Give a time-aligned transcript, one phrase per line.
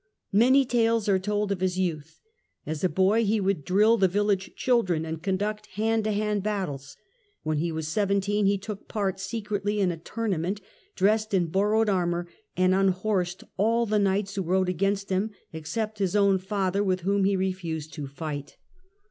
[0.33, 2.21] Many tales are told of his youth,
[2.65, 6.41] As a boy he would drill the village children and con duct hand to hand
[6.41, 6.97] battles;
[7.43, 10.59] when he was seventeen he took part secretly in a tournament
[10.95, 12.27] dressed in borrowed armour,
[12.57, 17.23] and unhorsed all the knights who rode against him, except his own father with whom
[17.23, 18.57] he refused to fight.